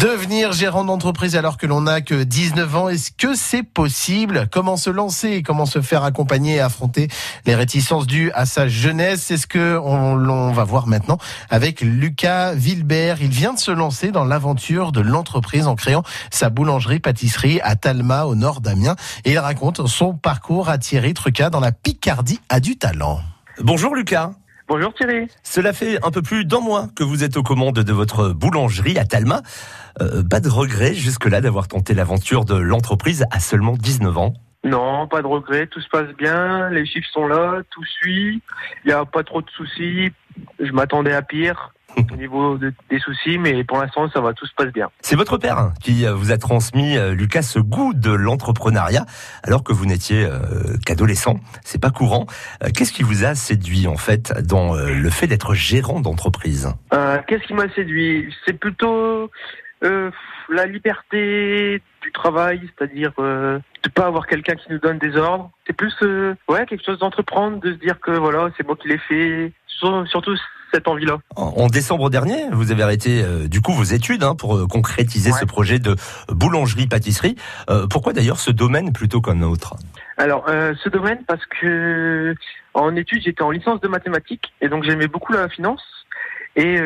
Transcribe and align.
Devenir 0.00 0.52
gérant 0.52 0.84
d'entreprise 0.84 1.36
alors 1.36 1.58
que 1.58 1.66
l'on 1.66 1.82
n'a 1.82 2.00
que 2.00 2.22
19 2.22 2.74
ans, 2.74 2.88
est-ce 2.88 3.10
que 3.10 3.34
c'est 3.34 3.62
possible? 3.62 4.48
Comment 4.50 4.78
se 4.78 4.88
lancer? 4.88 5.42
Comment 5.42 5.66
se 5.66 5.82
faire 5.82 6.04
accompagner 6.04 6.54
et 6.54 6.60
affronter 6.60 7.08
les 7.44 7.54
réticences 7.54 8.06
dues 8.06 8.30
à 8.32 8.46
sa 8.46 8.66
jeunesse? 8.66 9.24
C'est 9.26 9.36
ce 9.36 9.46
que 9.46 9.78
on, 9.78 10.52
va 10.52 10.64
voir 10.64 10.86
maintenant 10.86 11.18
avec 11.50 11.82
Lucas 11.82 12.54
Vilbert. 12.54 13.20
Il 13.20 13.28
vient 13.28 13.52
de 13.52 13.58
se 13.58 13.72
lancer 13.72 14.10
dans 14.10 14.24
l'aventure 14.24 14.90
de 14.90 15.02
l'entreprise 15.02 15.66
en 15.66 15.76
créant 15.76 16.02
sa 16.30 16.48
boulangerie-pâtisserie 16.48 17.60
à 17.62 17.76
Talma, 17.76 18.24
au 18.24 18.34
nord 18.34 18.62
d'Amiens. 18.62 18.96
Et 19.26 19.32
il 19.32 19.38
raconte 19.38 19.86
son 19.86 20.14
parcours 20.14 20.70
à 20.70 20.78
Thierry 20.78 21.12
Truca 21.12 21.50
dans 21.50 21.60
la 21.60 21.72
Picardie 21.72 22.40
à 22.48 22.60
du 22.60 22.78
talent. 22.78 23.20
Bonjour 23.60 23.94
Lucas. 23.94 24.30
Bonjour 24.70 24.94
Thierry. 24.94 25.26
Cela 25.42 25.72
fait 25.72 25.98
un 26.04 26.12
peu 26.12 26.22
plus 26.22 26.44
d'un 26.44 26.60
mois 26.60 26.86
que 26.94 27.02
vous 27.02 27.24
êtes 27.24 27.36
aux 27.36 27.42
commandes 27.42 27.80
de 27.80 27.92
votre 27.92 28.28
boulangerie 28.28 28.98
à 28.98 29.04
Talma. 29.04 29.42
Euh, 30.00 30.22
pas 30.22 30.38
de 30.38 30.48
regret 30.48 30.94
jusque-là 30.94 31.40
d'avoir 31.40 31.66
tenté 31.66 31.92
l'aventure 31.92 32.44
de 32.44 32.54
l'entreprise 32.54 33.24
à 33.32 33.40
seulement 33.40 33.72
19 33.76 34.16
ans 34.16 34.34
Non, 34.62 35.06
pas 35.06 35.22
de 35.22 35.26
regret, 35.26 35.66
tout 35.66 35.80
se 35.80 35.88
passe 35.88 36.14
bien, 36.18 36.68
les 36.68 36.84
chiffres 36.84 37.08
sont 37.12 37.26
là, 37.26 37.62
tout 37.70 37.84
suit, 37.84 38.42
il 38.84 38.88
n'y 38.88 38.92
a 38.92 39.04
pas 39.06 39.24
trop 39.24 39.40
de 39.40 39.48
soucis, 39.50 40.12
je 40.58 40.72
m'attendais 40.72 41.14
à 41.14 41.22
pire 41.22 41.72
au 42.12 42.16
niveau 42.16 42.58
des 42.58 42.98
soucis, 42.98 43.38
mais 43.38 43.64
pour 43.64 43.78
l'instant, 43.78 44.08
ça 44.10 44.20
va, 44.20 44.32
tout 44.32 44.46
se 44.46 44.54
passe 44.54 44.72
bien. 44.72 44.90
C'est 45.00 45.16
votre 45.16 45.38
père 45.38 45.72
qui 45.80 46.06
euh, 46.06 46.14
vous 46.14 46.32
a 46.32 46.38
transmis, 46.38 46.96
euh, 46.96 47.14
Lucas, 47.14 47.42
ce 47.42 47.58
goût 47.58 47.94
de 47.94 48.10
l'entrepreneuriat, 48.10 49.06
alors 49.42 49.64
que 49.64 49.72
vous 49.72 49.86
n'étiez 49.86 50.24
euh, 50.24 50.76
qu'adolescent. 50.84 51.40
C'est 51.64 51.80
pas 51.80 51.90
courant. 51.90 52.26
Qu'est-ce 52.74 52.92
qui 52.92 53.02
vous 53.02 53.24
a 53.24 53.34
séduit, 53.34 53.86
en 53.86 53.96
fait, 53.96 54.32
dans 54.46 54.74
le 54.74 55.10
fait 55.10 55.26
d'être 55.26 55.54
gérant 55.54 56.00
d'entreprise? 56.00 56.72
Qu'est-ce 57.26 57.46
qui 57.46 57.54
m'a 57.54 57.68
séduit? 57.74 58.34
C'est 58.44 58.58
plutôt 58.58 59.30
la 59.82 60.66
liberté 60.66 61.82
du 62.02 62.12
travail, 62.12 62.60
c'est-à-dire 62.76 63.12
euh, 63.18 63.58
de 63.82 63.88
pas 63.88 64.06
avoir 64.06 64.26
quelqu'un 64.26 64.54
qui 64.54 64.70
nous 64.70 64.78
donne 64.78 64.98
des 64.98 65.16
ordres. 65.16 65.50
C'est 65.66 65.72
plus 65.72 65.94
ouais 66.48 66.66
quelque 66.66 66.84
chose 66.84 66.98
d'entreprendre, 66.98 67.60
de 67.60 67.72
se 67.72 67.78
dire 67.78 68.00
que 68.00 68.10
voilà 68.10 68.50
c'est 68.56 68.66
moi 68.66 68.76
qui 68.76 68.88
l'ai 68.88 68.98
fait. 68.98 69.52
Surtout 70.06 70.36
cette 70.72 70.88
envie-là. 70.88 71.18
En 71.36 71.66
décembre 71.66 72.10
dernier, 72.10 72.44
vous 72.52 72.70
avez 72.70 72.82
arrêté 72.82 73.22
euh, 73.22 73.48
du 73.48 73.60
coup 73.60 73.72
vos 73.72 73.82
études 73.84 74.22
hein, 74.22 74.34
pour 74.34 74.56
euh, 74.56 74.66
concrétiser 74.66 75.32
ce 75.32 75.44
projet 75.44 75.78
de 75.78 75.96
boulangerie-pâtisserie. 76.28 77.36
Euh, 77.68 77.86
pourquoi 77.88 78.12
d'ailleurs 78.12 78.38
ce 78.38 78.50
domaine 78.50 78.92
plutôt 78.92 79.20
qu'un 79.20 79.42
autre? 79.42 79.74
Alors 80.16 80.44
ce 80.48 80.88
domaine 80.90 81.24
parce 81.26 81.44
que 81.46 82.34
en 82.74 82.94
études 82.94 83.22
j'étais 83.22 83.42
en 83.42 83.50
licence 83.50 83.80
de 83.80 83.88
mathématiques 83.88 84.52
et 84.60 84.68
donc 84.68 84.84
j'aimais 84.84 85.08
beaucoup 85.08 85.32
la 85.32 85.48
finance. 85.48 85.82
Et 86.56 86.76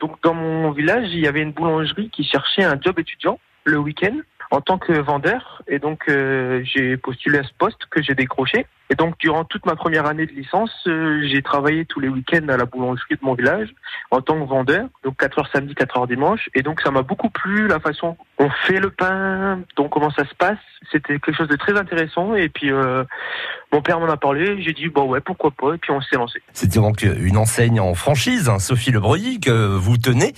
donc 0.00 0.22
dans 0.22 0.34
mon 0.34 0.70
village 0.70 1.08
il 1.12 1.20
y 1.20 1.26
avait 1.26 1.40
une 1.40 1.52
boulangerie 1.52 2.10
qui 2.10 2.24
cherchait 2.24 2.62
un 2.62 2.78
job 2.80 2.98
étudiant 2.98 3.40
le 3.64 3.78
week-end 3.78 4.16
en 4.50 4.60
tant 4.60 4.78
que 4.78 4.92
vendeur. 4.92 5.62
Et 5.68 5.78
donc, 5.78 6.04
euh, 6.08 6.62
j'ai 6.64 6.96
postulé 6.96 7.38
à 7.38 7.42
ce 7.42 7.52
poste 7.58 7.86
que 7.90 8.02
j'ai 8.02 8.14
décroché. 8.14 8.66
Et 8.90 8.94
donc, 8.94 9.18
durant 9.18 9.44
toute 9.44 9.66
ma 9.66 9.76
première 9.76 10.06
année 10.06 10.26
de 10.26 10.32
licence, 10.32 10.72
euh, 10.86 11.26
j'ai 11.28 11.42
travaillé 11.42 11.84
tous 11.84 12.00
les 12.00 12.08
week-ends 12.08 12.48
à 12.48 12.56
la 12.56 12.64
boulangerie 12.64 13.16
de 13.16 13.20
mon 13.22 13.34
village 13.34 13.68
en 14.10 14.20
tant 14.20 14.40
que 14.40 14.48
vendeur. 14.48 14.88
Donc, 15.04 15.16
4 15.18 15.38
heures 15.38 15.50
samedi, 15.52 15.74
4 15.74 15.98
heures 15.98 16.06
dimanche. 16.06 16.48
Et 16.54 16.62
donc, 16.62 16.80
ça 16.80 16.90
m'a 16.90 17.02
beaucoup 17.02 17.30
plu, 17.30 17.68
la 17.68 17.80
façon 17.80 18.16
on 18.40 18.50
fait 18.66 18.78
le 18.78 18.90
pain, 18.90 19.60
donc 19.76 19.90
comment 19.90 20.12
ça 20.12 20.24
se 20.24 20.34
passe. 20.34 20.58
C'était 20.92 21.18
quelque 21.18 21.36
chose 21.36 21.48
de 21.48 21.56
très 21.56 21.76
intéressant. 21.76 22.36
Et 22.36 22.48
puis, 22.48 22.70
euh, 22.72 23.02
mon 23.72 23.82
père 23.82 23.98
m'en 23.98 24.08
a 24.08 24.16
parlé. 24.16 24.62
J'ai 24.62 24.72
dit, 24.72 24.88
bon, 24.88 25.08
ouais, 25.08 25.20
pourquoi 25.20 25.50
pas. 25.50 25.74
Et 25.74 25.78
puis, 25.78 25.90
on 25.90 26.00
s'est 26.00 26.16
lancé. 26.16 26.40
C'était 26.52 26.78
donc 26.78 27.02
une 27.02 27.36
enseigne 27.36 27.80
en 27.80 27.94
franchise, 27.94 28.48
hein, 28.48 28.60
Sophie 28.60 28.92
Lebreuil, 28.92 29.40
que 29.40 29.50
vous 29.50 29.96
tenez. 29.96 30.34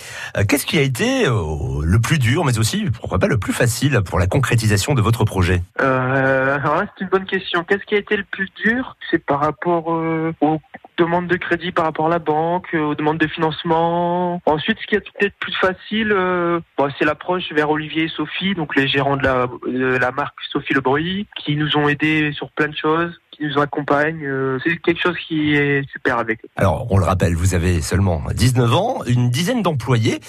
Qu'est-ce 0.48 0.64
qui 0.64 0.78
a 0.78 0.82
été 0.82 1.26
le 1.26 2.00
plus 2.00 2.18
dur, 2.18 2.44
mais 2.44 2.58
aussi, 2.58 2.86
pourquoi 2.98 3.18
pas, 3.18 3.26
le 3.26 3.38
plus 3.38 3.52
facile 3.52 4.00
pour 4.04 4.18
la 4.18 4.26
concrétisation 4.26 4.94
de 4.94 5.02
votre 5.02 5.24
projet? 5.24 5.62
Euh, 5.80 6.58
C'est 6.98 7.04
une 7.04 7.10
bonne 7.10 7.26
question. 7.26 7.64
Qu'est-ce 7.64 7.84
qui 7.84 7.94
a 7.94 7.98
été 7.98 8.16
le 8.16 8.24
plus 8.24 8.39
dur 8.64 8.96
C'est 9.10 9.24
par 9.24 9.40
rapport 9.40 9.92
euh, 9.92 10.32
aux 10.40 10.60
demandes 10.98 11.28
de 11.28 11.36
crédit 11.36 11.72
par 11.72 11.84
rapport 11.86 12.06
à 12.06 12.10
la 12.10 12.18
banque, 12.18 12.68
euh, 12.74 12.90
aux 12.90 12.94
demandes 12.94 13.18
de 13.18 13.26
financement. 13.26 14.40
Ensuite, 14.46 14.78
ce 14.80 14.86
qui 14.86 14.94
est 14.94 15.00
peut-être 15.00 15.34
plus 15.38 15.54
facile, 15.54 16.12
euh, 16.12 16.60
c'est 16.98 17.04
l'approche 17.04 17.52
vers 17.52 17.70
Olivier 17.70 18.04
et 18.04 18.08
Sophie, 18.08 18.54
donc 18.54 18.76
les 18.76 18.86
gérants 18.88 19.16
de 19.16 19.22
la, 19.22 19.46
de 19.66 19.96
la 19.96 20.10
marque 20.10 20.36
Sophie 20.50 20.74
Le 20.74 20.80
Bruit, 20.80 21.26
qui 21.36 21.56
nous 21.56 21.76
ont 21.76 21.88
aidés 21.88 22.32
sur 22.32 22.50
plein 22.50 22.68
de 22.68 22.76
choses 22.76 23.18
nous 23.42 23.58
accompagnent. 23.58 24.28
C'est 24.62 24.76
quelque 24.82 25.00
chose 25.00 25.16
qui 25.26 25.54
est 25.54 25.88
super 25.92 26.18
avec 26.18 26.44
eux. 26.44 26.48
Alors, 26.56 26.86
on 26.90 26.98
le 26.98 27.06
rappelle, 27.06 27.34
vous 27.34 27.54
avez 27.54 27.80
seulement 27.80 28.20
19 28.34 28.74
ans, 28.74 28.98
une 29.06 29.30
dizaine 29.30 29.62
d'employés. 29.62 30.20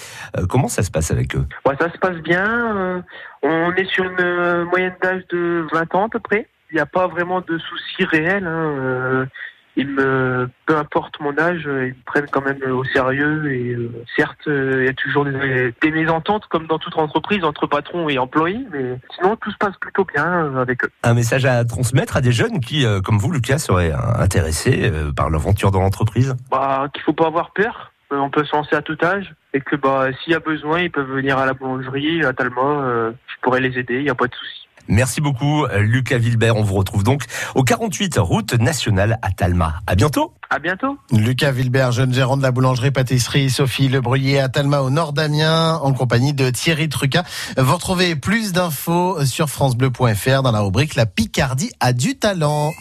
Comment 0.48 0.68
ça 0.68 0.82
se 0.82 0.90
passe 0.90 1.10
avec 1.10 1.36
eux? 1.36 1.44
Ouais, 1.66 1.74
Ça 1.78 1.92
se 1.92 1.98
passe 1.98 2.16
bien. 2.22 3.04
On 3.42 3.70
est 3.74 3.84
sur 3.84 4.04
une 4.04 4.64
moyenne 4.64 4.94
d'âge 5.02 5.24
de 5.28 5.66
20 5.74 5.94
ans 5.94 6.06
à 6.06 6.08
peu 6.08 6.20
près. 6.20 6.48
Il 6.72 6.76
n'y 6.76 6.80
a 6.80 6.86
pas 6.86 7.06
vraiment 7.06 7.40
de 7.42 7.58
soucis 7.58 8.04
réels. 8.04 8.46
Hein 8.46 9.28
ils 9.76 9.88
me, 9.88 10.50
peu 10.66 10.76
importe 10.76 11.18
mon 11.20 11.38
âge, 11.38 11.62
ils 11.64 11.94
me 11.94 12.04
prennent 12.04 12.26
quand 12.30 12.42
même 12.42 12.60
au 12.70 12.84
sérieux. 12.84 13.52
Et 13.52 13.74
euh, 13.74 13.90
certes, 14.16 14.46
euh, 14.46 14.82
il 14.82 14.86
y 14.86 14.88
a 14.88 14.92
toujours 14.92 15.24
des, 15.24 15.74
des, 15.80 15.90
mésententes 15.90 16.46
comme 16.46 16.66
dans 16.66 16.78
toute 16.78 16.96
entreprise 16.98 17.42
entre 17.42 17.66
patrons 17.66 18.08
et 18.08 18.18
employés, 18.18 18.66
mais 18.70 18.98
sinon 19.16 19.36
tout 19.36 19.50
se 19.50 19.56
passe 19.56 19.76
plutôt 19.80 20.04
bien 20.04 20.26
euh, 20.26 20.60
avec 20.60 20.84
eux. 20.84 20.90
Un 21.02 21.14
message 21.14 21.46
à 21.46 21.64
transmettre 21.64 22.16
à 22.16 22.20
des 22.20 22.32
jeunes 22.32 22.60
qui, 22.60 22.84
comme 23.04 23.18
vous, 23.18 23.32
Lucas, 23.32 23.58
seraient 23.58 23.92
intéressés 24.18 24.92
par 25.16 25.30
l'aventure 25.30 25.70
dans 25.70 25.80
l'entreprise? 25.80 26.36
Bah, 26.50 26.88
qu'il 26.92 27.02
faut 27.02 27.12
pas 27.12 27.26
avoir 27.26 27.52
peur. 27.52 27.92
On 28.10 28.28
peut 28.28 28.44
se 28.44 28.54
lancer 28.54 28.76
à 28.76 28.82
tout 28.82 28.98
âge 29.02 29.34
et 29.54 29.60
que 29.62 29.74
bah 29.74 30.08
s'il 30.12 30.34
y 30.34 30.36
a 30.36 30.40
besoin, 30.40 30.80
ils 30.80 30.90
peuvent 30.90 31.10
venir 31.10 31.38
à 31.38 31.46
la 31.46 31.54
boulangerie, 31.54 32.22
à 32.24 32.34
Talma. 32.34 33.12
je 33.26 33.40
pourrais 33.40 33.60
les 33.60 33.78
aider, 33.78 33.96
il 33.96 34.02
n'y 34.02 34.10
a 34.10 34.14
pas 34.14 34.26
de 34.26 34.34
souci. 34.34 34.61
Merci 34.88 35.20
beaucoup, 35.20 35.66
Lucas 35.78 36.18
Vilbert. 36.18 36.56
On 36.56 36.62
vous 36.62 36.74
retrouve 36.74 37.04
donc 37.04 37.24
au 37.54 37.62
48 37.62 38.18
route 38.18 38.54
nationale 38.54 39.18
à 39.22 39.30
Talma. 39.30 39.80
À 39.86 39.94
bientôt. 39.94 40.34
À 40.50 40.58
bientôt. 40.58 40.98
Lucas 41.10 41.50
Vilbert, 41.50 41.92
jeune 41.92 42.12
gérant 42.12 42.36
de 42.36 42.42
la 42.42 42.50
boulangerie-pâtisserie 42.50 43.48
Sophie 43.48 43.88
Le 43.88 44.02
à 44.38 44.48
Talma 44.50 44.82
au 44.82 44.90
nord 44.90 45.14
d'Amiens, 45.14 45.76
en 45.76 45.94
compagnie 45.94 46.34
de 46.34 46.50
Thierry 46.50 46.90
Truca. 46.90 47.24
Vous 47.56 47.74
retrouvez 47.74 48.16
plus 48.16 48.52
d'infos 48.52 49.24
sur 49.24 49.48
francebleu.fr 49.48 50.42
dans 50.42 50.52
la 50.52 50.60
rubrique 50.60 50.94
La 50.94 51.06
Picardie 51.06 51.70
a 51.80 51.94
du 51.94 52.18
talent. 52.18 52.72